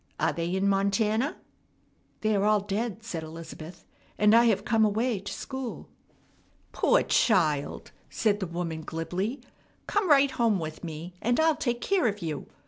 Are 0.19 0.33
they 0.33 0.55
in 0.55 0.67
Montana?" 0.67 1.37
"They 2.21 2.35
are 2.35 2.43
all 2.43 2.61
dead," 2.61 3.03
said 3.03 3.21
Elizabeth, 3.21 3.85
"and 4.17 4.33
I 4.33 4.45
have 4.45 4.65
come 4.65 4.83
away 4.83 5.19
to 5.19 5.31
school." 5.31 5.89
"Poor 6.71 7.03
child!" 7.03 7.91
said 8.09 8.39
the 8.39 8.47
woman 8.47 8.81
glibly. 8.81 9.41
"Come 9.85 10.09
right 10.09 10.31
home 10.31 10.57
with 10.57 10.83
me, 10.83 11.13
and 11.21 11.39
I'll 11.39 11.55
take 11.55 11.81
care 11.81 12.07
of 12.07 12.23
you. 12.23 12.47